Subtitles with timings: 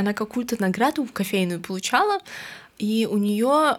[0.00, 2.18] она какую-то награду кофейную получала,
[2.78, 3.78] и у нее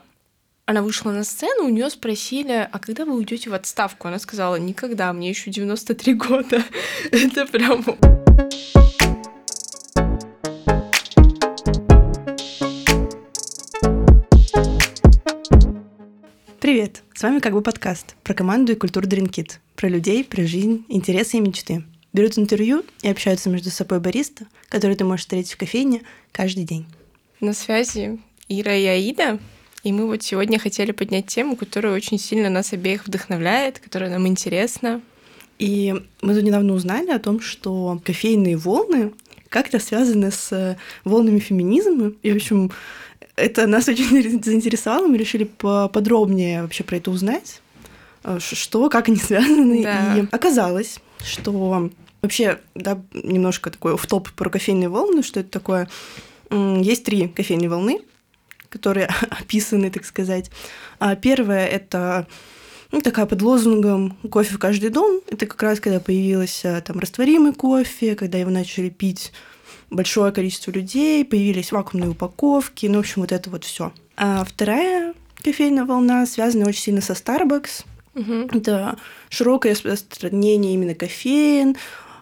[0.66, 4.08] она вышла на сцену, у нее спросили, а когда вы уйдете в отставку?
[4.08, 6.63] Она сказала, никогда, мне еще 93 года.
[7.11, 7.83] Это прям...
[16.59, 17.01] Привет!
[17.15, 21.38] С вами как бы подкаст про команду и культуру Дринкит, про людей, про жизнь, интересы
[21.38, 21.83] и мечты.
[22.14, 26.02] Берут интервью и общаются между собой бариста, который ты можешь встретить в кофейне
[26.32, 26.86] каждый день.
[27.39, 28.19] На связи
[28.50, 29.39] Ира и Аида.
[29.83, 34.28] И мы вот сегодня хотели поднять тему, которая очень сильно нас обеих вдохновляет, которая нам
[34.28, 35.02] интересна.
[35.58, 39.14] И мы тут недавно узнали о том, что кофейные волны
[39.50, 42.14] как-то связаны с волнами феминизма.
[42.22, 42.72] И, в общем,
[43.36, 45.08] это нас очень заинтересовало.
[45.08, 47.62] Мы решили подробнее вообще про это узнать.
[48.24, 49.84] Э, что, как они связаны.
[49.84, 50.18] Да.
[50.18, 51.90] И оказалось, что
[52.22, 55.90] вообще, да, немножко такой в топ про кофейные волны, что это такое.
[56.50, 58.02] Есть три кофейные волны
[58.72, 60.50] которые описаны, так сказать.
[60.98, 62.26] А первое— это
[62.91, 65.22] ну, такая под лозунгом «кофе в каждый дом».
[65.30, 69.31] Это как раз когда появился там растворимый кофе, когда его начали пить
[69.89, 73.91] большое количество людей, появились вакуумные упаковки, ну, в общем, вот это вот все.
[74.16, 75.13] А вторая
[75.44, 77.85] кофейная волна связана очень сильно со Starbucks.
[78.15, 78.49] Угу.
[78.53, 78.97] Это
[79.29, 81.77] широкое распространение именно кофеин,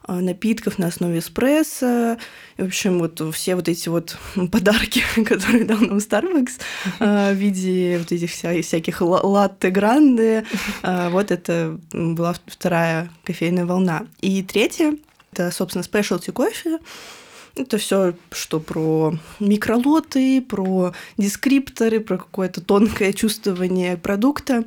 [0.09, 2.17] а, напитков на основе эспрессо.
[2.57, 4.17] В общем, вот все вот эти вот
[4.51, 6.59] подарки, которые дал нам Starbucks
[6.99, 10.45] а, в виде вот этих вся, всяких латте гранды.
[10.81, 14.07] А, вот это была вторая кофейная волна.
[14.21, 14.95] И третья—
[15.31, 16.79] это, собственно, спешлти кофе.
[17.55, 24.63] Это все, что про микролоты, про дескрипторы, про какое-то тонкое чувствование продукта.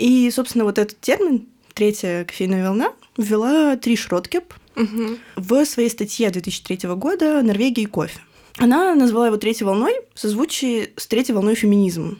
[0.00, 5.18] И, собственно, вот этот термин, третья кофейная волна, ввела Триш Роткеп угу.
[5.36, 8.18] в своей статье 2003 года «Норвегия и кофе».
[8.56, 12.16] Она назвала его третьей волной в созвучии с третьей волной феминизма.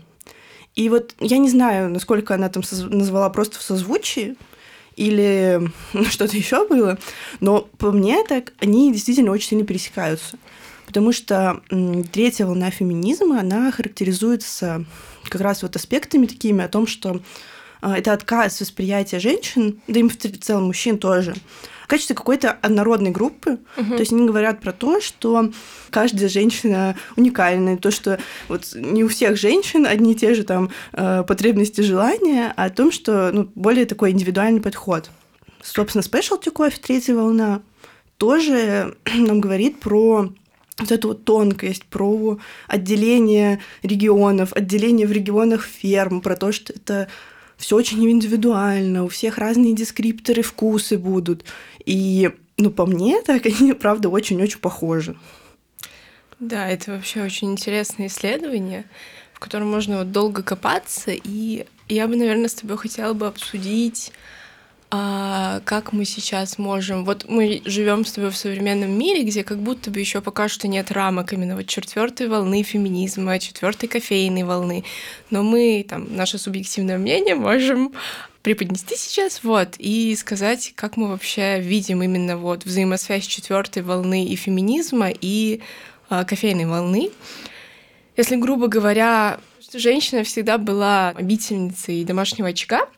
[0.74, 4.36] И вот я не знаю, насколько она там назвала просто в созвучии,
[4.96, 5.62] или
[6.10, 6.98] что-то еще было,
[7.40, 10.36] но по мне так они действительно очень сильно пересекаются.
[10.84, 11.62] Потому что
[12.12, 14.84] третья волна феминизма, она характеризуется
[15.30, 17.22] как раз вот аспектами такими о том, что
[17.82, 21.34] это отказ восприятия женщин, да и в целом мужчин тоже,
[21.82, 23.58] в качестве какой-то однородной группы.
[23.76, 23.94] Угу.
[23.94, 25.50] То есть они говорят про то, что
[25.90, 30.70] каждая женщина уникальная, то, что вот не у всех женщин одни и те же там
[30.92, 35.10] э, потребности, желания, а о том, что ну, более такой индивидуальный подход.
[35.62, 37.60] Собственно, Specialty Coffee, третья волна,
[38.18, 40.32] тоже нам говорит про
[40.78, 47.08] вот эту вот тонкость, про отделение регионов, отделение в регионах ферм, про то, что это
[47.60, 51.44] все очень индивидуально, у всех разные дескрипторы, вкусы будут.
[51.84, 55.16] И, ну, по мне, так они, правда, очень-очень похожи.
[56.40, 58.86] Да, это вообще очень интересное исследование,
[59.34, 64.10] в котором можно вот долго копаться, и я бы, наверное, с тобой хотела бы обсудить
[64.92, 67.04] а как мы сейчас можем...
[67.04, 70.66] Вот мы живем с тобой в современном мире, где как будто бы еще пока что
[70.66, 74.84] нет рамок именно вот четвертой волны феминизма, четвертой кофейной волны,
[75.30, 77.92] но мы, там, наше субъективное мнение можем
[78.42, 84.34] преподнести сейчас, вот, и сказать, как мы вообще видим именно вот взаимосвязь четвертой волны и
[84.34, 85.60] феминизма, и
[86.08, 87.10] э, кофейной волны.
[88.16, 89.38] Если, грубо говоря,
[89.72, 92.88] женщина всегда была обительницей домашнего очага,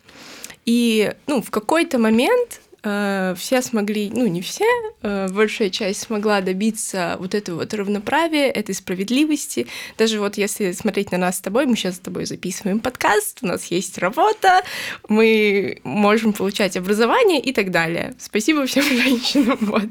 [0.65, 4.65] и ну, в какой-то момент э, все смогли, ну не все,
[5.03, 9.67] э, большая часть смогла добиться вот этого вот равноправия, этой справедливости.
[9.99, 13.47] Даже вот если смотреть на нас с тобой, мы сейчас с тобой записываем подкаст, у
[13.47, 14.62] нас есть работа,
[15.09, 18.15] мы можем получать образование и так далее.
[18.19, 19.59] Спасибо всем женщинам.
[19.61, 19.91] Вот.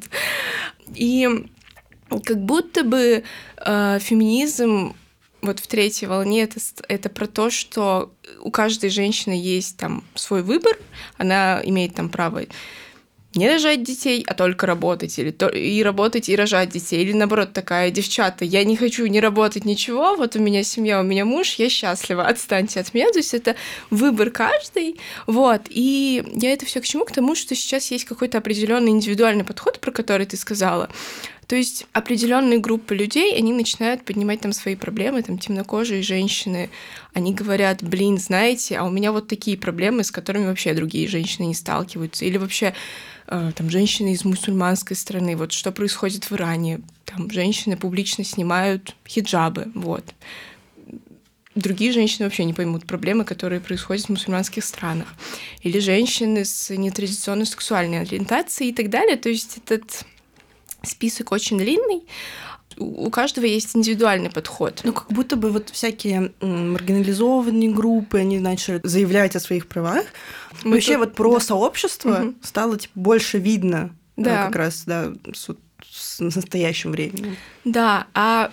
[0.96, 1.28] И
[2.24, 3.24] как будто бы
[3.66, 4.94] э, феминизм
[5.42, 10.44] вот в третьей волне это, это про то, что у каждой женщины есть там свой
[10.44, 10.78] выбор,
[11.18, 12.44] она имеет там право
[13.34, 17.54] не рожать детей, а только работать, или то, и работать, и рожать детей, или наоборот
[17.54, 21.56] такая, девчата, я не хочу не работать ничего, вот у меня семья, у меня муж,
[21.56, 23.56] я счастлива, отстаньте от меня, то есть это
[23.90, 27.06] выбор каждый, вот, и я это все к чему?
[27.06, 30.90] К тому, что сейчас есть какой-то определенный индивидуальный подход, про который ты сказала,
[31.52, 36.70] то есть определенные группы людей, они начинают поднимать там свои проблемы, там темнокожие женщины,
[37.14, 41.48] они говорят, блин, знаете, а у меня вот такие проблемы, с которыми вообще другие женщины
[41.48, 42.24] не сталкиваются.
[42.24, 42.74] Или вообще
[43.28, 48.96] э, там женщины из мусульманской страны, вот что происходит в Иране, там женщины публично снимают
[49.06, 50.06] хиджабы, вот.
[51.54, 55.10] Другие женщины вообще не поймут проблемы, которые происходят в мусульманских странах.
[55.64, 59.18] Или женщины с нетрадиционной сексуальной ориентацией и так далее.
[59.18, 60.06] То есть этот
[60.84, 62.04] список очень длинный.
[62.78, 64.82] у каждого есть индивидуальный подход.
[64.84, 70.06] Ну, как будто бы вот всякие маргинализованные группы, они начали заявлять о своих правах.
[70.64, 71.00] Мы Вообще тут...
[71.00, 71.40] вот про да.
[71.40, 72.36] сообщество угу.
[72.42, 74.46] стало типа, больше видно э, да.
[74.46, 75.50] как раз да, с,
[75.90, 77.36] с настоящим временем.
[77.66, 78.52] Да, а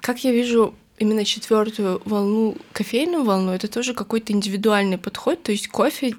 [0.00, 5.68] как я вижу именно четвертую волну, кофейную волну, это тоже какой-то индивидуальный подход, то есть
[5.68, 6.14] кофе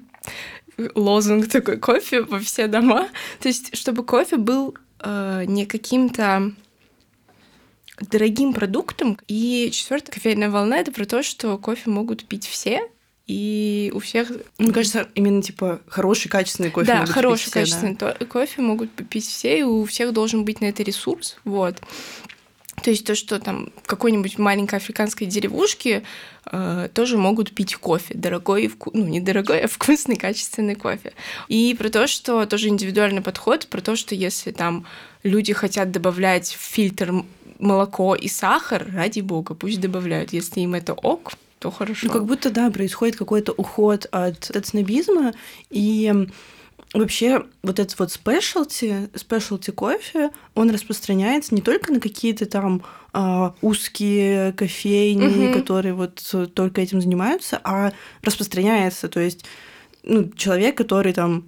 [0.94, 3.08] лозунг такой кофе во все дома.
[3.40, 6.52] То есть, чтобы кофе был э, не каким-то
[8.00, 9.18] дорогим продуктом.
[9.28, 12.88] И четвертая кофейная волна это про то, что кофе могут пить все,
[13.26, 14.30] и у всех...
[14.58, 18.14] Мне кажется, именно типа хороший, качественный кофе да, могут хороший, пить все, качественный да?
[18.26, 21.36] кофе могут пить все, и у всех должен быть на это ресурс.
[21.44, 21.80] Вот.
[22.82, 26.02] То есть то, что там в какой-нибудь маленькой африканской деревушке
[26.50, 28.90] э, тоже могут пить кофе, дорогой, вку...
[28.94, 31.12] ну не дорогой, а вкусный, качественный кофе.
[31.48, 34.86] И про то, что тоже индивидуальный подход, про то, что если там
[35.22, 37.12] люди хотят добавлять в фильтр
[37.58, 40.32] молоко и сахар, ради бога, пусть добавляют.
[40.32, 42.06] Если им это ок, то хорошо.
[42.06, 45.32] Ну, как будто, да, происходит какой-то уход от, от снобизма,
[45.70, 46.26] и
[46.94, 53.54] вообще вот этот вот спешлти, спешлти кофе, он распространяется не только на какие-то там а,
[53.62, 55.58] узкие кофейни, угу.
[55.58, 56.22] которые вот
[56.54, 57.92] только этим занимаются, а
[58.22, 59.44] распространяется, то есть
[60.02, 61.44] ну, человек, который там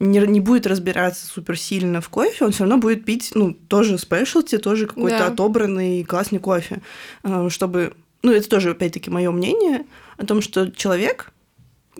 [0.00, 3.98] не, не будет разбираться супер сильно в кофе, он все равно будет пить, ну, тоже
[3.98, 5.26] спешлти, тоже какой-то да.
[5.26, 6.80] отобранный классный кофе,
[7.22, 9.86] а, чтобы, ну, это тоже, опять-таки, мое мнение
[10.16, 11.32] о том, что человек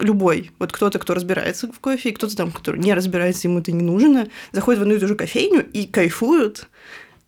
[0.00, 3.72] любой, вот кто-то, кто разбирается в кофе, и кто-то там, который не разбирается, ему это
[3.72, 6.68] не нужно, заходит в одну и ту же кофейню и кайфуют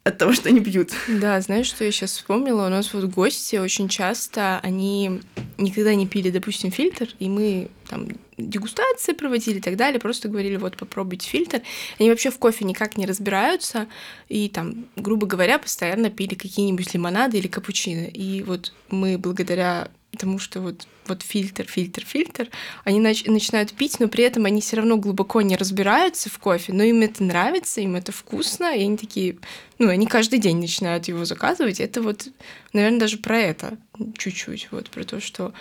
[0.03, 0.93] от того, что они пьют.
[1.09, 2.67] Да, знаешь, что я сейчас вспомнила?
[2.67, 5.21] У нас вот гости очень часто, они
[5.59, 8.09] никогда не пили, допустим, фильтр, и мы там
[8.39, 11.61] дегустации проводили и так далее, просто говорили, вот попробуйте фильтр.
[11.99, 13.89] Они вообще в кофе никак не разбираются,
[14.29, 18.07] и там, грубо говоря, постоянно пили какие-нибудь лимонады или капучино.
[18.07, 22.49] И вот мы благодаря тому, что вот, вот фильтр, фильтр, фильтр,
[22.85, 26.73] они нач- начинают пить, но при этом они все равно глубоко не разбираются в кофе,
[26.73, 29.37] но им это нравится, им это вкусно, и они такие,
[29.79, 31.81] ну, они каждый день начинают его заказывать.
[31.81, 32.29] Это вот,
[32.73, 33.79] наверное, даже про это
[34.19, 35.53] чуть-чуть, вот про то, что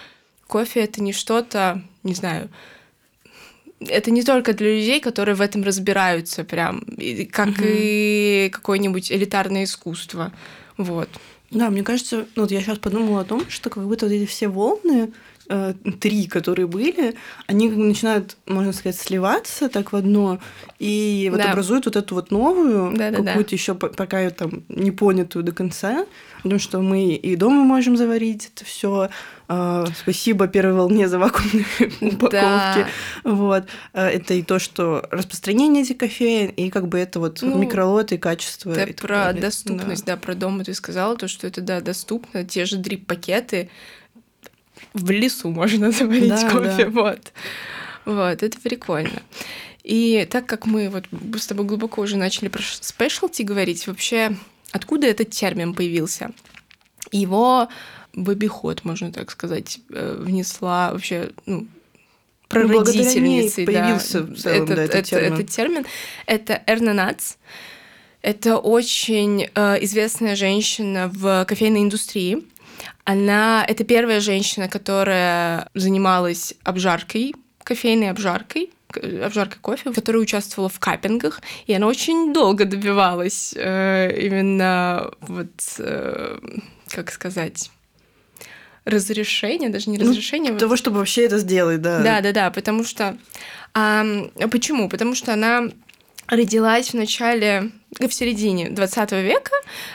[0.48, 2.50] кофе это не что-то, не знаю,
[3.80, 6.84] это не только для людей, которые в этом разбираются прям,
[7.32, 7.64] как угу.
[7.64, 10.34] и какое-нибудь элитарное искусство.
[10.78, 11.10] Вот.
[11.52, 14.26] Да, мне кажется, ну, вот я сейчас подумала о том, что как будто вот эти
[14.26, 15.12] все волны,
[15.50, 17.16] э, три, которые были,
[17.48, 20.40] они начинают, можно сказать, сливаться так в одно,
[20.80, 21.52] и вот да.
[21.52, 23.56] образуют вот эту вот новую, да, какую-то да.
[23.56, 26.06] еще пока там не понятую до конца,
[26.38, 29.10] потому что мы и дома можем заварить это все.
[29.52, 31.66] А, спасибо первой волне за вакуумные
[32.02, 32.32] упаковки.
[32.32, 32.88] Да.
[33.24, 33.64] Вот.
[33.94, 38.16] А, это и то, что распространение этих кофеин, и как бы это вот ну, микролоты
[38.16, 38.72] и качество.
[38.72, 39.42] Это про далее.
[39.42, 40.16] доступность, да.
[40.16, 42.46] да, про дом ты сказала, то, что это, да, доступно.
[42.46, 43.70] Те же дрип-пакеты,
[44.94, 46.90] в лесу можно заварить да, кофе, да.
[46.90, 47.34] вот.
[48.06, 49.22] Вот, это прикольно.
[49.84, 51.06] И так как мы вот
[51.40, 54.36] с тобой глубоко уже начали про спешлти говорить, вообще
[54.72, 56.32] откуда этот термин появился?
[57.12, 57.70] Его
[58.14, 61.68] в обиход, можно так сказать, э, внесла вообще, ну,
[62.48, 65.34] прародительницей, ну, появился да, в целом, этот, да, этот, это, термин.
[65.34, 65.86] этот термин.
[66.26, 67.36] Это Эрна Нац.
[68.22, 72.44] Это очень э, известная женщина в кофейной индустрии.
[73.04, 77.34] Она это первая женщина, которая занималась обжаркой,
[77.64, 85.12] кофейной обжаркой обжаркой кофе, которая участвовала в каппингах, и она очень долго добивалась э, именно
[85.22, 86.40] вот, э,
[86.90, 87.70] как сказать,
[88.86, 90.48] разрешения, даже не ну, разрешения.
[90.48, 90.60] Ну, вот...
[90.60, 92.00] Того, чтобы вообще это сделать, да.
[92.00, 93.18] Да, да, да, потому что...
[93.74, 94.04] А,
[94.50, 94.90] почему?
[94.90, 95.66] Потому что она
[96.28, 99.52] родилась в начале, в середине 20 века.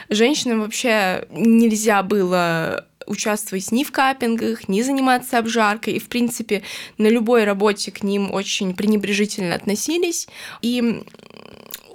[0.09, 5.93] Женщинам вообще нельзя было участвовать ни в каппингах, ни заниматься обжаркой.
[5.93, 6.63] И, в принципе,
[6.97, 10.27] на любой работе к ним очень пренебрежительно относились.
[10.61, 11.03] И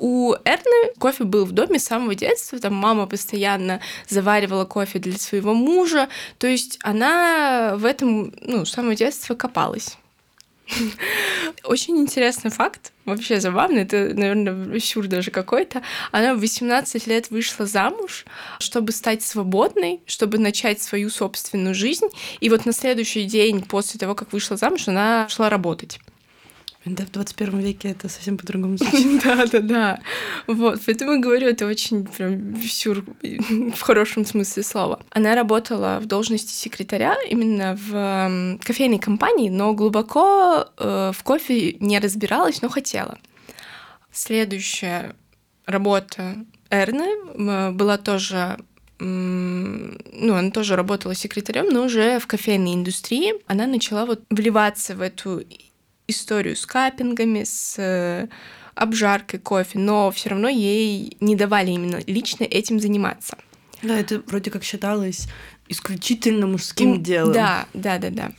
[0.01, 5.19] у Эрны кофе был в доме с самого детства, там мама постоянно заваривала кофе для
[5.19, 9.99] своего мужа, то есть она в этом, ну, с самого детства копалась.
[11.65, 15.83] Очень интересный факт, вообще забавный, это, наверное, сюр даже какой-то.
[16.11, 18.25] Она в 18 лет вышла замуж,
[18.59, 22.07] чтобы стать свободной, чтобы начать свою собственную жизнь.
[22.41, 26.01] И вот на следующий день после того, как вышла замуж, она шла работать.
[26.87, 29.23] Да, в 21 веке это совсем по-другому звучит.
[29.25, 30.01] Да, да, да.
[30.47, 35.03] Вот, поэтому говорю, это очень прям сюр в хорошем смысле слова.
[35.11, 41.99] Она работала в должности секретаря именно в кофейной компании, но глубоко э, в кофе не
[41.99, 43.19] разбиралась, но хотела.
[44.11, 45.15] Следующая
[45.67, 46.37] работа
[46.71, 48.57] Эрны была тоже
[49.03, 55.01] ну, она тоже работала секретарем, но уже в кофейной индустрии она начала вот вливаться в
[55.01, 55.43] эту
[56.11, 58.29] историю с каппингами, с э,
[58.75, 63.37] обжаркой кофе, но все равно ей не давали именно лично этим заниматься.
[63.83, 65.27] Да, это вроде как считалось
[65.69, 67.33] исключительно мужским делом.
[67.33, 68.33] Да, да, да, да.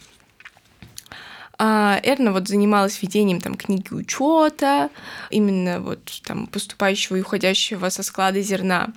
[1.64, 4.90] А Эрна вот занималась ведением там книги учета,
[5.30, 8.94] именно вот там поступающего и уходящего со склада зерна.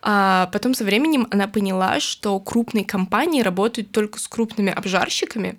[0.00, 5.58] А потом со временем она поняла, что крупные компании работают только с крупными обжарщиками.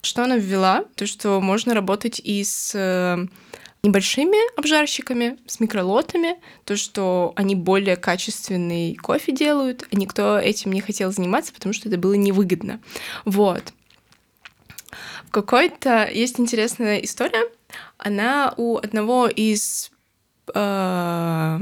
[0.00, 0.84] Что она ввела?
[0.94, 3.26] То, что можно работать и с э,
[3.82, 10.82] небольшими обжарщиками, с микролотами, то, что они более качественный кофе делают, а никто этим не
[10.82, 12.78] хотел заниматься, потому что это было невыгодно.
[13.24, 13.72] Вот.
[15.30, 17.44] Какой-то есть интересная история.
[17.98, 19.90] Она у одного из
[20.54, 21.58] э,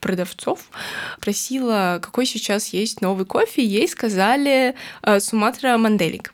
[0.00, 0.70] продавцов
[1.20, 3.64] просила, какой сейчас есть новый кофе.
[3.64, 6.32] Ей сказали э, Суматра Манделик.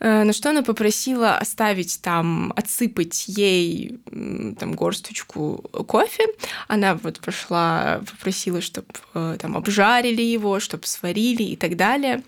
[0.00, 4.00] Э, на что она попросила оставить там, отсыпать ей
[4.58, 6.24] там горсточку кофе.
[6.66, 12.22] Она вот пошла, попросила, чтобы э, там обжарили его, чтобы сварили и так далее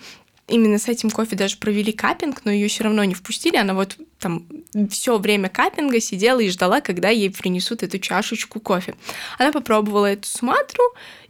[0.49, 3.57] именно с этим кофе даже провели капинг, но ее все равно не впустили.
[3.57, 4.47] Она вот там
[4.91, 8.95] все время капинга сидела и ждала, когда ей принесут эту чашечку кофе.
[9.39, 10.85] Она попробовала эту суматру,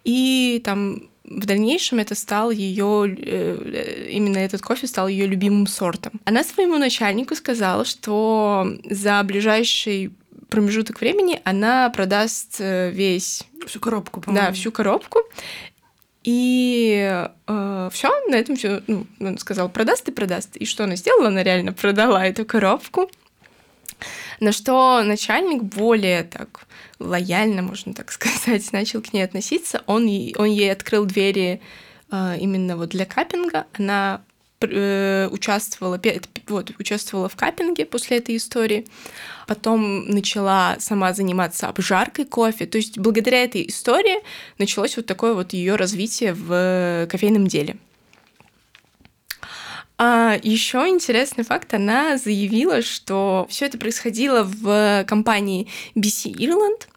[0.04, 6.21] и там в дальнейшем это стал ее, э, именно этот кофе стал ее любимым сортом.
[6.25, 10.12] Она своему начальнику сказала, что за ближайший
[10.50, 13.42] промежуток времени она продаст э, весь...
[13.66, 14.47] Всю коробку, по-моему.
[14.47, 15.21] Да, всю коробку.
[16.25, 18.83] И э, все, на этом все.
[18.87, 20.57] Ну, он сказал, продаст и продаст.
[20.57, 21.28] И что она сделала?
[21.28, 23.11] Она реально продала эту коробку.
[24.40, 26.66] На что начальник более так
[26.99, 29.83] лояльно, можно так сказать, начал к ней относиться.
[29.87, 30.04] Он,
[30.37, 31.61] он ей открыл двери
[32.11, 33.66] э, именно вот для капинга.
[33.75, 34.23] Она
[34.61, 35.99] э, участвовала,
[36.49, 38.87] вот, участвовала в каппинге после этой истории,
[39.47, 42.67] потом начала сама заниматься обжаркой кофе.
[42.67, 44.19] То есть благодаря этой истории
[44.59, 47.77] началось вот такое вот ее развитие в кофейном деле.
[49.97, 56.89] А еще интересный факт, она заявила, что все это происходило в компании BC Ireland,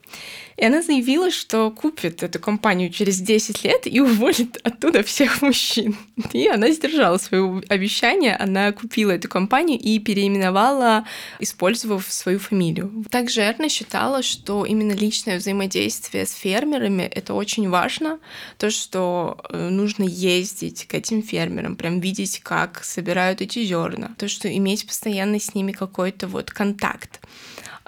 [0.58, 5.96] и она заявила, что купит эту компанию через 10 лет и уволит оттуда всех мужчин.
[6.34, 11.06] И она сдержала свое обещание, она купила эту компанию и переименовала,
[11.40, 13.06] использовав свою фамилию.
[13.12, 18.20] Также Эрна считала, что именно личное взаимодействие с фермерами— это очень важно.
[18.58, 24.16] То, что э, нужно ездить к этим фермерам, прям видеть, как собирают эти зерна.
[24.18, 27.20] То, что иметь постоянно с ними какой-то вот контакт.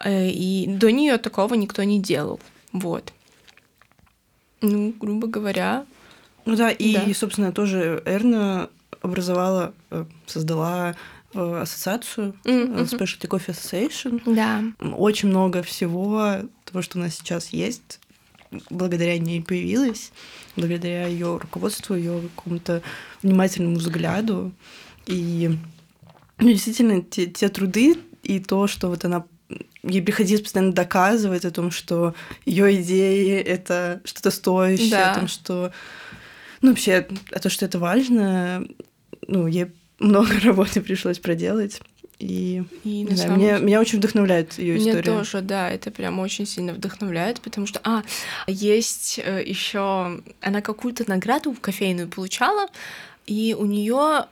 [0.04, 2.40] Э, и до нее такого никто не делал.
[2.72, 3.14] Вот.
[4.62, 5.86] Ну, грубо говоря.
[6.46, 7.14] Ну да, и, да.
[7.14, 8.70] собственно, тоже Эрна
[9.02, 10.96] образовала, э, создала
[11.34, 12.86] э, ассоциацию mm-hmm.
[12.86, 14.22] Specialty Coffee Association.
[14.26, 14.64] Да.
[14.96, 18.00] Очень много всего того, что у нас сейчас есть,
[18.70, 20.12] благодаря ней появилось,
[20.56, 22.82] благодаря ее руководству, ее какому-то
[23.22, 24.52] внимательному взгляду.
[25.06, 25.58] И
[26.40, 29.26] ну, действительно, те, те труды и то, что вот она
[29.84, 32.14] ей приходилось постоянно доказывать о том, что
[32.46, 35.12] ее идеи это что-то стоящее, да.
[35.12, 35.72] о том, что
[36.62, 38.66] ну вообще, о том, что это важно,
[39.28, 39.68] ну ей
[40.00, 41.82] много работы пришлось проделать.
[42.20, 44.98] И, и не знаю, меня, меня очень вдохновляет ее история.
[44.98, 48.04] Меня тоже, да, это прям очень сильно вдохновляет, потому что, а,
[48.46, 52.68] есть э, еще, она какую-то награду кофейную получала,
[53.26, 54.26] и у нее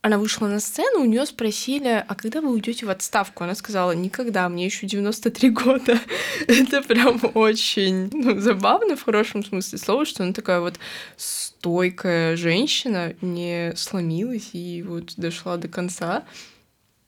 [0.00, 3.42] она вышла на сцену, у нее спросили, а когда вы уйдете в отставку?
[3.42, 5.98] Она сказала, никогда, мне еще 93 года.
[6.46, 10.78] Это прям очень ну, забавно в хорошем смысле слова, что она такая вот
[11.16, 16.24] стойкая женщина, не сломилась и вот дошла до конца.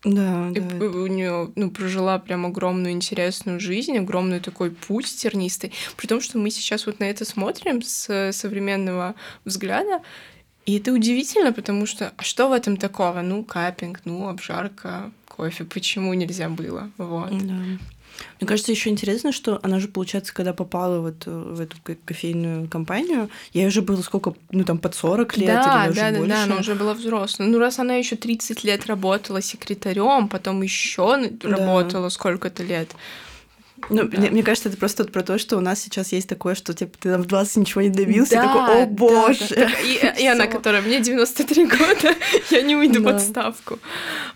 [0.02, 0.86] Да, и да.
[0.86, 5.72] У нее ну, прожила прям огромную интересную жизнь, огромный такой путь тернистый.
[5.96, 10.00] При том, что мы сейчас вот на это смотрим с современного взгляда,
[10.70, 13.22] и это удивительно, потому что а что в этом такого?
[13.22, 15.64] Ну, капинг, ну, обжарка, кофе.
[15.64, 16.90] Почему нельзя было?
[16.96, 17.30] Вот.
[17.30, 17.54] Да.
[18.38, 22.68] Мне кажется, еще интересно, что она же, получается, когда попала вот э, в эту кофейную
[22.68, 26.34] компанию, ей уже было сколько, ну там под 40 лет да, или да, да, больше.
[26.34, 27.46] Да, она уже была взрослой.
[27.48, 31.48] Ну, раз она еще 30 лет работала секретарем, потом еще да.
[31.48, 32.90] работала сколько-то лет.
[33.88, 34.18] Ну, да.
[34.18, 36.98] мне, мне кажется, это просто про то, что у нас сейчас есть такое, что типа
[36.98, 39.46] ты там в 20 ничего не добился, да, и такой, о боже.
[39.50, 39.70] Да, да.
[39.80, 42.14] И, и она, которая мне 93 года,
[42.50, 43.12] я не уйду да.
[43.12, 43.78] в отставку.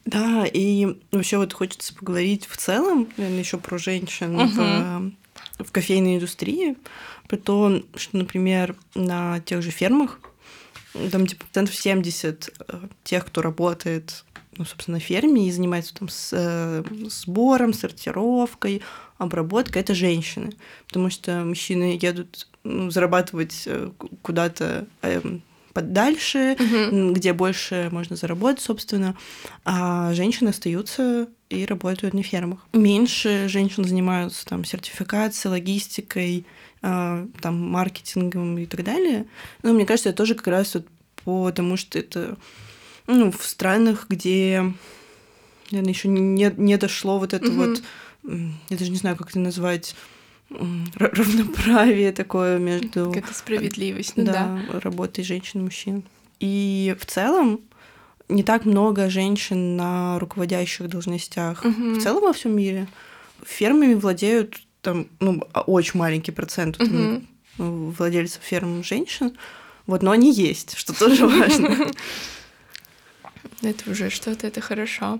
[0.04, 4.50] Да, и вообще вот хочется поговорить в целом, наверное, еще про женщин угу.
[4.54, 5.12] в
[5.58, 6.76] в кофейной индустрии,
[7.28, 10.18] при том, что, например, на тех же фермах
[11.10, 14.24] там типа процентов 70 э, тех, кто работает,
[14.56, 18.82] ну, собственно, на ферме и занимается там с, э, сбором, сортировкой,
[19.18, 20.52] обработкой, это женщины.
[20.86, 23.90] Потому что мужчины едут ну, зарабатывать э,
[24.22, 25.20] куда-то э,
[25.74, 27.12] подальше, угу.
[27.12, 29.16] где больше можно заработать, собственно,
[29.64, 32.60] а женщины остаются и работают на фермах.
[32.72, 36.46] Меньше женщин занимаются там сертификацией, логистикой,
[36.80, 39.26] а, там маркетингом и так далее.
[39.62, 40.86] Но мне кажется, это тоже как раз вот
[41.24, 42.36] потому, что это
[43.06, 44.72] ну, в странах, где
[45.70, 47.82] наверное, еще не, не дошло вот это вот,
[48.22, 49.94] я даже не знаю, как это назвать,
[50.50, 53.06] равноправие такое между...
[53.06, 54.60] Какая-то справедливость, ну да.
[54.72, 54.80] да.
[54.80, 56.04] работой женщин и мужчин.
[56.40, 57.60] И в целом
[58.28, 61.94] не так много женщин на руководящих должностях угу.
[61.94, 62.88] в целом во всем мире.
[63.44, 67.26] Фермами владеют там, ну, очень маленький процент там,
[67.58, 69.36] владельцев ферм женщин.
[69.86, 71.90] Вот, но они есть, что тоже важно.
[73.64, 75.18] Это уже что-то, это хорошо.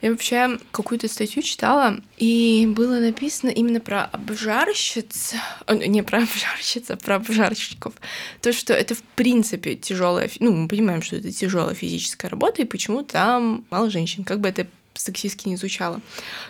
[0.00, 5.34] Я вообще какую-то статью читала, и было написано именно про обжарщиц,
[5.68, 7.94] не про обжарщиц, а про обжарщиков.
[8.40, 12.66] То, что это в принципе тяжелая, ну, мы понимаем, что это тяжелая физическая работа, и
[12.66, 16.00] почему там мало женщин, как бы это сексистски не звучало.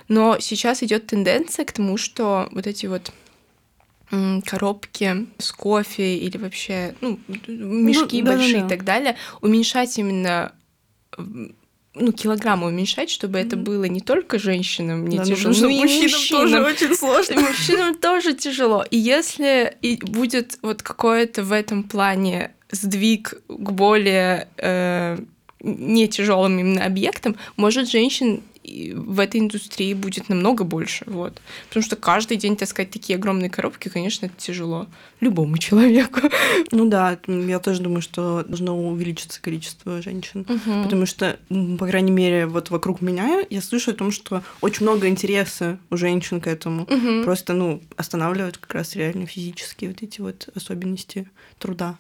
[0.09, 3.13] Но сейчас идет тенденция к тому, что вот эти вот
[4.45, 8.67] коробки с кофе или вообще ну, мешки ну, большие да, да.
[8.67, 10.53] и так далее, уменьшать именно
[11.17, 16.11] ну, килограммы уменьшать, чтобы это было не только женщинам не да, тяжело, но и мужчинам,
[16.11, 17.41] мужчинам тоже очень сложно.
[17.41, 18.85] Мужчинам тоже тяжело.
[18.91, 25.19] И если и будет вот какое-то в этом плане сдвиг к более э,
[25.61, 31.05] не тяжелым именно объектам, может женщин в этой индустрии будет намного больше.
[31.07, 31.41] Вот.
[31.69, 34.87] Потому что каждый день таскать такие огромные коробки, конечно, это тяжело
[35.21, 36.21] любому человеку.
[36.71, 40.47] Ну да, я тоже думаю, что должно увеличиться количество женщин.
[40.49, 40.85] Угу.
[40.85, 41.39] Потому что,
[41.79, 45.97] по крайней мере, вот вокруг меня я слышу о том, что очень много интереса у
[45.97, 46.85] женщин к этому.
[46.85, 47.25] Угу.
[47.25, 51.99] Просто, ну, останавливают как раз реально физические вот эти вот особенности труда.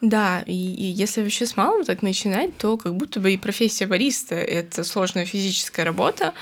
[0.00, 3.86] Да, и, и если вообще с малым так начинать, то как будто бы и профессия
[3.86, 6.34] бариста— это сложная физическая работа,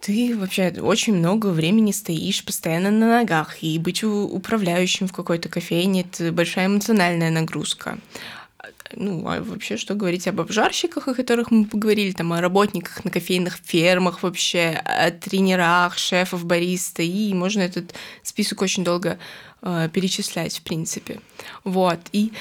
[0.00, 6.00] ты вообще очень много времени стоишь постоянно на ногах, и быть управляющим в какой-то кофейне—
[6.12, 7.98] это большая эмоциональная нагрузка.
[8.94, 13.10] Ну, а вообще, что говорить об обжарщиках, о которых мы поговорили, там, о работниках на
[13.10, 19.18] кофейных фермах вообще, о тренерах, шефов, бариста, и можно этот список очень долго
[19.62, 21.20] э, перечислять, в принципе.
[21.64, 22.32] Вот, и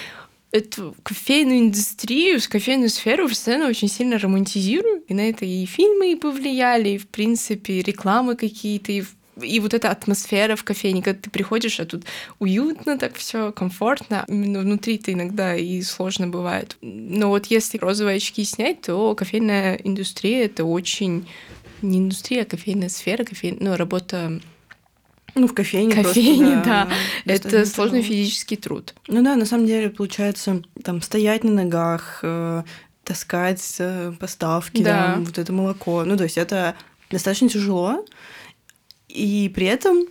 [0.51, 5.05] эту кофейную индустрию, кофейную сферу постоянно очень сильно романтизируют.
[5.07, 9.03] И на это и фильмы и повлияли, и, в принципе, рекламы какие-то, и,
[9.41, 12.03] и вот эта атмосфера в кофейне, когда ты приходишь, а тут
[12.39, 14.25] уютно так все комфортно.
[14.27, 16.77] Именно внутри-то иногда и сложно бывает.
[16.81, 21.27] Но вот если розовые очки снять, то кофейная индустрия— это очень
[21.81, 24.39] не индустрия, а кофейная сфера, кофейная, ну, работа
[25.35, 25.95] ну, в кофейне.
[25.95, 26.89] Кофейне, просто, да.
[27.25, 27.33] да.
[27.33, 28.93] Это сложный физический труд.
[29.07, 32.63] Ну да, на самом деле, получается, там стоять на ногах, э,
[33.03, 35.15] таскать э, поставки, да.
[35.15, 36.03] да, вот это молоко.
[36.03, 36.75] Ну, то есть это
[37.09, 38.05] достаточно тяжело.
[39.07, 40.05] И при этом,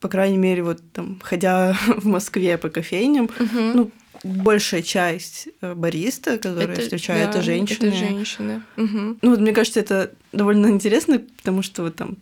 [0.00, 3.60] по крайней мере, вот там, ходя в Москве по кофейням, угу.
[3.74, 3.90] ну,
[4.24, 7.86] большая часть э, бариста, которые это, встречаю, да, это женщины.
[7.86, 8.62] Это женщины.
[8.76, 9.18] Угу.
[9.22, 12.16] Ну, вот мне кажется, это довольно интересно, потому что вот там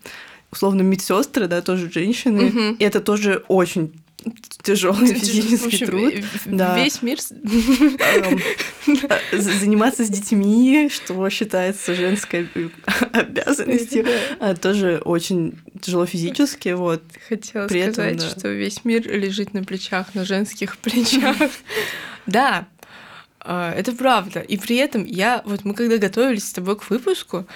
[0.56, 2.76] условно медсестры, да, тоже женщины, угу.
[2.78, 3.92] и это тоже очень
[4.62, 6.14] тяжелый физический общем, труд.
[6.46, 6.76] Да.
[6.82, 7.18] Весь мир
[9.08, 12.48] а, заниматься с детьми, что считается женской
[13.12, 14.06] обязанностью,
[14.40, 16.70] а тоже очень тяжело физически.
[16.70, 17.02] Вот.
[17.28, 18.30] Хотела При сказать, этом, да.
[18.30, 21.36] что весь мир лежит на плечах, на женских плечах.
[22.26, 22.66] Да,
[23.38, 24.40] а, это правда.
[24.40, 27.46] И при этом я, вот мы когда готовились с тобой к выпуску,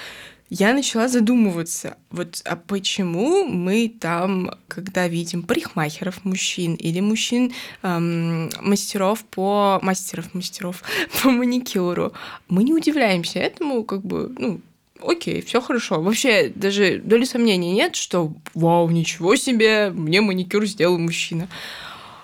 [0.50, 8.50] я начала задумываться, вот а почему мы там, когда видим парикмахеров мужчин или мужчин эм,
[8.60, 10.82] мастеров по мастеров мастеров
[11.22, 12.12] по маникюру,
[12.48, 14.60] мы не удивляемся этому, как бы, ну,
[15.00, 16.02] окей, все хорошо.
[16.02, 21.48] Вообще даже доли сомнений нет, что вау, ничего себе, мне маникюр сделал мужчина.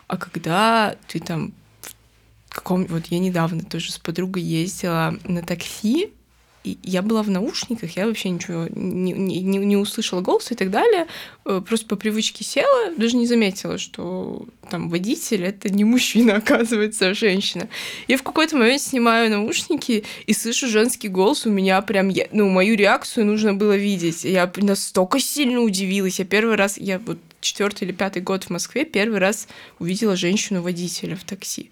[0.09, 1.53] А когда ты там
[2.57, 6.11] каком вот я недавно тоже с подругой ездила на такси,
[6.83, 11.07] я была в наушниках, я вообще ничего не, не, не услышала голос и так далее.
[11.45, 17.09] Э, просто по привычке села, даже не заметила, что там водитель это не мужчина, оказывается,
[17.09, 17.69] а женщина.
[18.09, 22.77] Я в какой-то момент снимаю наушники и слышу женский голос, у меня прям, ну, мою
[22.77, 24.25] реакцию нужно было видеть.
[24.25, 26.19] Я настолько сильно удивилась.
[26.19, 29.47] Я первый раз, я вот четвертый или пятый год в Москве первый раз
[29.79, 31.71] увидела женщину-водителя в такси.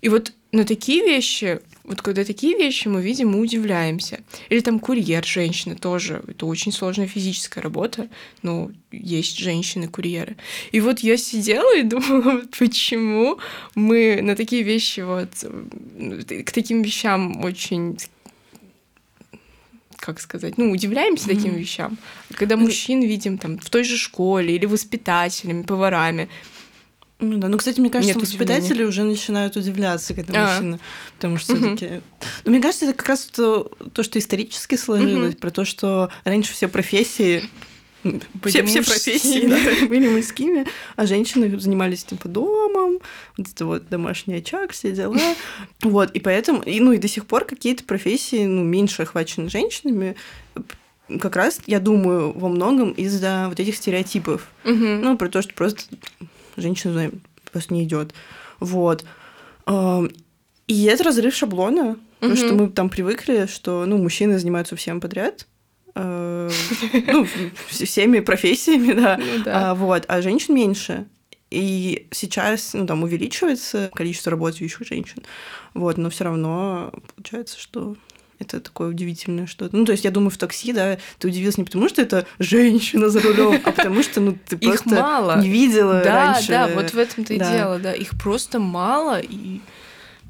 [0.00, 4.20] И вот на такие вещи, вот когда такие вещи мы видим, мы удивляемся.
[4.48, 6.22] Или там курьер женщина тоже.
[6.26, 8.08] Это очень сложная физическая работа,
[8.42, 10.36] но есть женщины-курьеры.
[10.72, 13.38] И вот я сидела и думала, почему
[13.74, 15.28] мы на такие вещи вот
[16.44, 17.98] к таким вещам очень
[19.96, 21.34] как сказать, ну, удивляемся mm-hmm.
[21.34, 21.98] таким вещам.
[22.34, 26.28] Когда мужчин видим там в той же школе или воспитателями, поварами,
[27.20, 28.88] ну да, ну, кстати, мне кажется, Нет воспитатели удивления.
[28.88, 30.52] уже начинают удивляться, когда а.
[30.52, 30.80] мужчина,
[31.16, 31.60] потому что угу.
[31.76, 32.00] все-таки.
[32.44, 35.40] Ну, мне кажется, это как раз то, то что исторически сложилось, угу.
[35.40, 37.44] про то, что раньше все профессии
[38.44, 39.46] все, все профессии
[39.80, 42.98] да, были мужскими, а женщины занимались типа домом,
[43.36, 45.18] вот это вот домашний очаг, все дела.
[45.82, 50.16] Вот, и поэтому, и, ну и до сих пор какие-то профессии, ну, меньше охвачены женщинами,
[51.20, 54.48] как раз, я думаю, во многом из-за вот этих стереотипов.
[54.64, 54.72] Угу.
[54.72, 55.84] Ну, про то, что просто
[56.56, 57.10] женщина
[57.50, 58.14] просто не идет.
[58.60, 59.04] Вот.
[60.66, 61.98] И это разрыв шаблона, угу.
[62.20, 65.46] потому что мы там привыкли, что ну, мужчины занимаются всем подряд.
[65.94, 66.50] Э,
[67.06, 67.26] ну,
[67.68, 69.18] всеми профессиями, да.
[69.18, 69.70] Ну, да.
[69.70, 71.06] А, вот, а женщин меньше.
[71.50, 75.22] И сейчас, ну, там, увеличивается количество работающих женщин.
[75.74, 77.96] Вот, но все равно получается, что
[78.38, 79.76] это такое удивительное что-то.
[79.76, 83.08] Ну, то есть я думаю, в такси, да, ты удивилась не потому, что это женщина
[83.08, 85.40] за рулем, а потому что, ну, ты просто мало.
[85.40, 86.48] не видела да, раньше.
[86.48, 87.92] Да, да, вот в этом-то и дело, да.
[87.92, 89.60] Их просто мало, и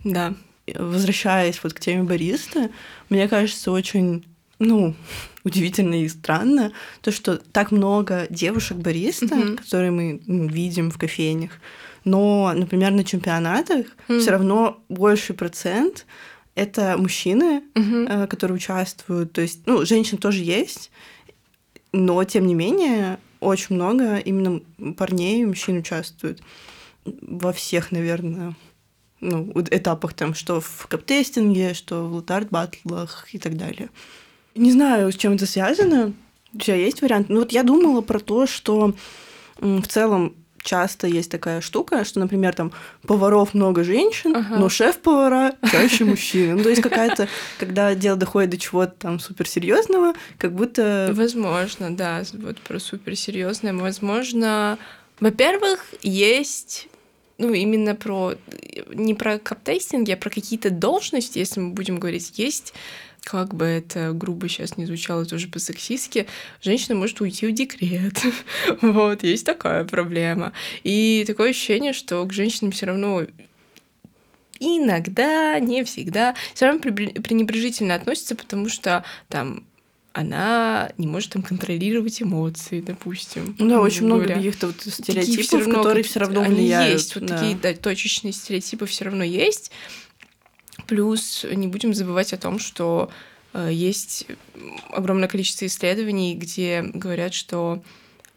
[0.05, 0.35] да.
[0.67, 2.71] Возвращаясь вот к теме бариста,
[3.11, 4.25] мне кажется, очень,
[4.59, 4.95] ну,
[5.45, 9.57] удивительно и странно то, что так много девушек-бариста, mm-hmm.
[9.57, 11.53] которые мы ну, видим в кофейнях,
[12.05, 14.21] но, например, на чемпионатах mm-hmm.
[14.21, 16.07] все равно больший процент
[16.55, 18.29] это мужчины, угу.
[18.29, 19.33] которые участвуют.
[19.33, 20.91] То есть, ну, женщин тоже есть,
[21.93, 24.61] но тем не менее очень много именно
[24.97, 26.41] парней и мужчин участвуют
[27.05, 28.55] во всех, наверное,
[29.21, 33.91] ну, этапах там, что в каптестинге, что в лутард батлах и так далее.
[34.55, 36.15] Не знаю, с чем это связано.
[36.53, 37.29] У тебя есть вариант?
[37.29, 38.95] Ну вот я думала про то, что
[39.59, 42.73] в целом часто есть такая штука, что, например, там
[43.07, 44.57] поваров много женщин, ага.
[44.57, 46.55] но шеф-повара чаще мужчины.
[46.55, 51.11] Ну, то есть какая-то, когда дело доходит до чего-то там суперсерьезного, как будто...
[51.13, 53.75] Возможно, да, вот про суперсерьезное.
[53.75, 54.79] Возможно,
[55.21, 56.89] во-первых, есть
[57.39, 58.35] ну, именно про
[58.93, 62.75] не про каптестинги, а про какие-то должности, если мы будем говорить, есть
[63.25, 66.27] как бы это грубо сейчас не звучало тоже по-сексистски,
[66.63, 68.21] женщина может уйти в декрет.
[68.83, 70.53] вот, есть такая проблема.
[70.83, 73.23] И такое ощущение, что к женщинам все равно
[74.61, 79.65] иногда, не всегда, все равно пренебрежительно относятся, потому что там
[80.15, 83.57] она не может там контролировать эмоции, допустим.
[83.59, 86.87] Ну да, очень много каких-то вот стереотипов, все равно, которые все равно влияют.
[86.87, 87.37] Они есть, вот да.
[87.37, 89.73] такие да, точечные стереотипы все равно есть.
[90.87, 93.11] Плюс не будем забывать о том, что
[93.55, 94.29] э, есть
[94.91, 97.83] огромное количество исследований, где говорят, что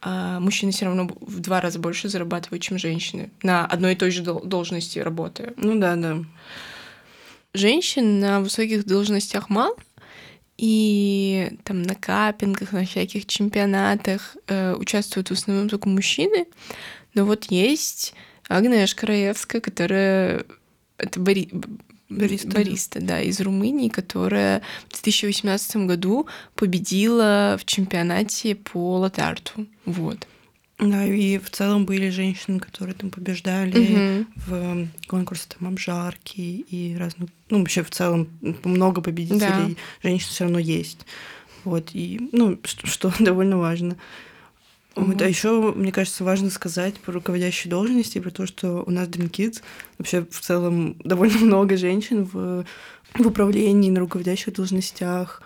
[0.01, 4.09] а, мужчины все равно в два раза больше зарабатывают, чем женщины на одной и той
[4.09, 5.53] же должности работая.
[5.57, 6.23] Ну да, да.
[7.53, 9.75] Женщин на высоких должностях мало,
[10.57, 16.47] и там на капингах, на всяких чемпионатах э, участвуют в основном только мужчины.
[17.13, 18.13] Но вот есть
[18.49, 20.45] Агнешка Раевская, которая
[20.97, 21.49] это Бори...
[22.09, 22.47] Бариста.
[22.47, 29.67] Бариста, да, из Румынии, которая в 2018 году победила в чемпионате по латарту.
[29.85, 30.25] Вот.
[30.79, 34.27] Да, и в целом были женщины, которые там побеждали угу.
[34.45, 37.29] в конкурсе там обжарки и разных.
[37.49, 38.29] Ну, вообще в целом
[38.63, 39.39] много победителей.
[39.39, 39.69] Да.
[40.03, 41.05] Женщин все равно есть.
[41.63, 43.97] Вот, и, ну, что, что довольно важно.
[44.95, 45.21] Вот.
[45.21, 49.29] А еще, мне кажется, важно сказать про руководящие должности, про то, что у нас Dream
[49.29, 49.61] Kids
[49.97, 52.65] вообще в целом довольно много женщин в,
[53.15, 55.41] в управлении, на руководящих должностях.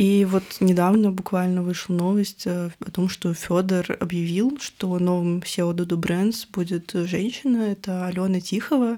[0.00, 5.74] И вот недавно буквально вышла новость э, о том, что Федор объявил, что новым SEO
[5.74, 8.96] Dodo Brands будет женщина, это Алена Тихова.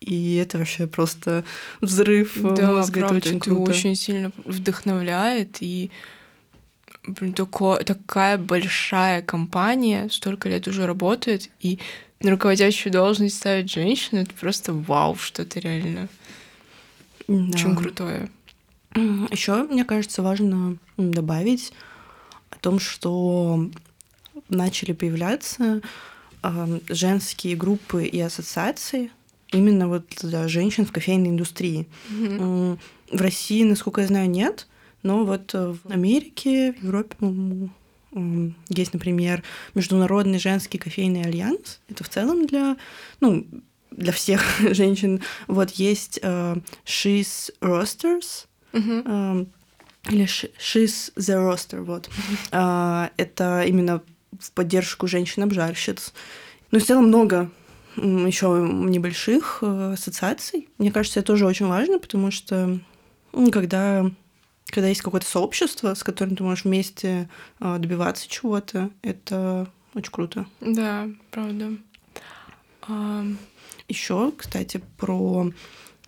[0.00, 1.42] И это вообще просто
[1.80, 3.00] взрыв да, мозга.
[3.00, 3.62] Правда, это очень круто.
[3.62, 5.56] Это очень сильно вдохновляет.
[5.60, 5.90] И
[7.06, 11.78] блин, тако, такая большая компания, столько лет уже работает, и
[12.20, 16.10] на руководящую должность ставить женщину, это просто вау, что-то реально
[17.26, 17.34] да.
[17.54, 18.28] очень крутое.
[18.96, 21.72] Еще, мне кажется, важно добавить
[22.50, 23.70] о том, что
[24.48, 25.82] начали появляться
[26.42, 29.10] э, женские группы и ассоциации
[29.52, 31.88] именно вот для женщин в кофейной индустрии.
[32.10, 32.78] Mm-hmm.
[33.12, 34.66] В России, насколько я знаю, нет,
[35.02, 37.16] но вот в Америке, в Европе,
[38.68, 39.42] есть, например,
[39.74, 41.80] Международный женский кофейный альянс.
[41.88, 42.76] Это в целом для,
[43.20, 43.46] ну,
[43.90, 45.20] для всех женщин.
[45.46, 48.46] Вот есть She's Roasters,
[48.76, 49.04] uh-huh.
[49.04, 49.48] uh,
[50.08, 52.08] или She's the Roaster, вот.
[52.50, 54.02] Uh, это именно
[54.38, 56.12] в поддержку женщин-обжарщиц.
[56.70, 57.50] Ну, в целом много
[57.96, 60.68] еще небольших э, ассоциаций.
[60.76, 62.78] Мне кажется, это тоже очень важно, потому что
[63.32, 64.10] ну, когда
[64.66, 67.28] когда есть какое-то сообщество, с которым ты можешь вместе
[67.60, 70.46] а, добиваться чего-то, это очень круто.
[70.60, 71.72] Да, правда.
[72.82, 73.24] А...
[73.88, 75.52] Еще, кстати, про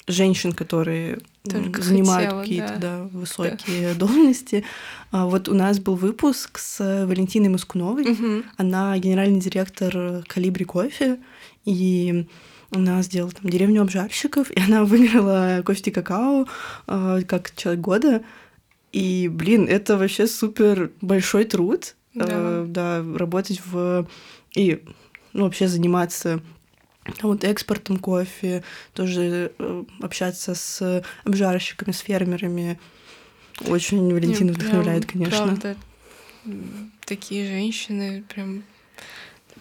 [0.08, 2.98] женщин, которые Только занимают какие-то да.
[2.98, 3.94] Да, высокие да.
[3.98, 4.64] должности.
[5.10, 8.12] А, вот у нас был выпуск с Валентиной Маскуновой.
[8.12, 8.42] Угу.
[8.56, 11.18] Она генеральный директор Калибри кофе.
[11.64, 12.26] И
[12.70, 16.46] она сделала там деревню обжарщиков, и она выиграла кофе какао
[16.86, 18.22] э, как человек года.
[18.92, 24.08] И, блин, это вообще супер большой труд, да, э, да работать в...
[24.54, 24.82] И
[25.34, 26.40] ну, вообще заниматься
[27.22, 28.62] вот экспортом кофе,
[28.94, 32.78] тоже э, общаться с обжарщиками, с фермерами.
[33.66, 35.46] Очень Валентина вдохновляет, конечно.
[35.46, 35.76] Правда,
[37.04, 38.62] такие женщины прям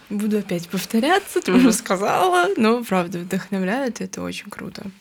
[0.10, 4.91] буду опять повторяться, ты уже сказала, но правда вдохновляют, это очень круто.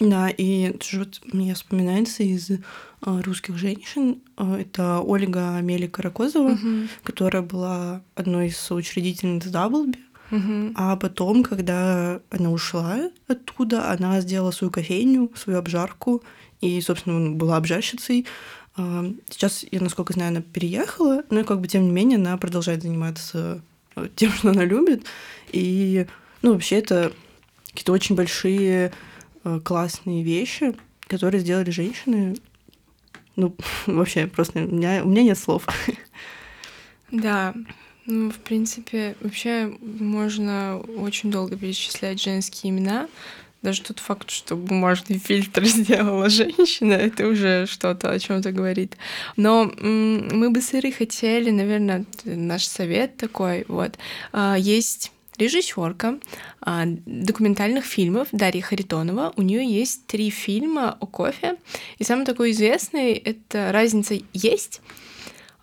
[0.00, 2.50] Да, и вот мне вспоминается из
[3.00, 4.22] а, русских женщин.
[4.36, 6.88] А, это Ольга Амелия Каракозова, угу.
[7.04, 9.98] которая была одной из соучредительниц Даблби.
[10.30, 10.72] Угу.
[10.74, 16.22] А потом, когда она ушла оттуда, она сделала свою кофейню, свою обжарку
[16.60, 18.26] и, собственно, была обжарщицей.
[18.76, 22.82] А, сейчас, я насколько знаю, она переехала, но как бы тем не менее она продолжает
[22.82, 23.60] заниматься
[24.16, 25.04] тем, что она любит.
[25.52, 26.06] И,
[26.42, 27.12] ну, вообще это
[27.70, 28.92] какие-то очень большие
[29.44, 30.74] Э, классные вещи,
[31.06, 32.36] которые сделали женщины.
[33.36, 33.54] Ну,
[33.86, 35.66] вообще, просто у меня, у меня нет слов.
[37.10, 37.54] Да,
[38.06, 43.08] ну, в принципе, вообще можно очень долго перечислять женские имена.
[43.62, 48.98] Даже тот факт, что бумажный фильтр сделала женщина, это уже что-то о чем-то говорит.
[49.36, 53.96] Но мы бы сыры хотели, наверное, наш совет такой, вот.
[54.32, 56.18] А, есть режиссерка
[56.60, 59.32] а, документальных фильмов Дарья Харитонова.
[59.36, 61.56] У нее есть три фильма о кофе.
[61.96, 64.82] И самый такой известный— это «Разница есть»,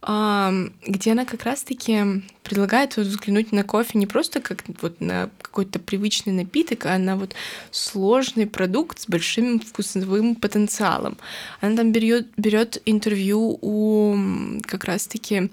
[0.01, 5.77] где она как раз-таки предлагает вот взглянуть на кофе не просто как вот на какой-то
[5.77, 7.35] привычный напиток, а на вот
[7.69, 11.17] сложный продукт с большим вкусовым потенциалом.
[11.59, 14.17] Она там берет, берет интервью у
[14.65, 15.51] как раз-таки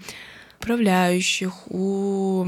[0.61, 2.45] управляющих, у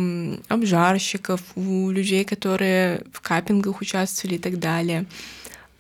[0.49, 5.07] обжарщиков, у людей, которые в капингах участвовали и так далее.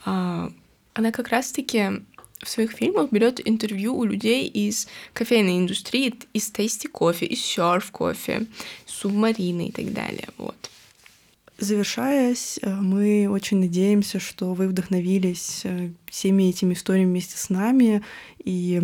[0.04, 0.50] А,
[0.94, 2.02] она как раз-таки
[2.42, 7.90] в своих фильмах берет интервью у людей из кофейной индустрии, из тейсти кофе, из серф
[7.90, 8.46] кофе,
[8.86, 10.28] субмарины и так далее.
[10.38, 10.56] Вот.
[11.58, 18.02] Завершаясь, э, мы очень надеемся, что вы вдохновились э, всеми этими историями вместе с нами.
[18.42, 18.80] И,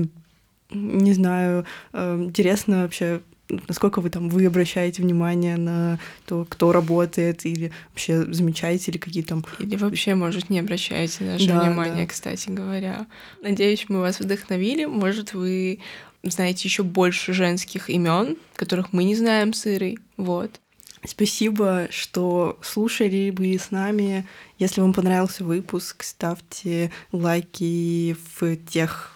[0.71, 1.65] не знаю,
[1.95, 3.23] э, интересно вообще
[3.69, 9.23] насколько вы там вы обращаете внимание на то, кто работает, или вообще замечаете ли какие
[9.23, 9.45] там...
[9.59, 12.07] Или вообще, может, не обращаете даже да, внимания, да.
[12.07, 13.07] кстати говоря.
[13.43, 14.85] Надеюсь, мы вас вдохновили.
[14.85, 15.81] Может, вы
[16.23, 19.99] знаете еще больше женских имен, которых мы не знаем с Ирой.
[20.17, 20.61] Вот.
[21.05, 24.27] Спасибо, что слушали вы с нами.
[24.59, 29.13] Если вам понравился выпуск, ставьте лайки в тех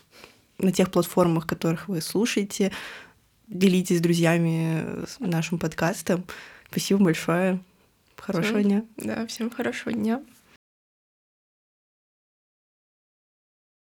[0.59, 2.71] на тех платформах, которых вы слушаете
[3.51, 6.25] делитесь с друзьями нашим подкастом.
[6.71, 7.61] Спасибо большое.
[8.17, 8.85] Хорошего всем, дня.
[8.97, 10.23] Да, всем хорошего дня.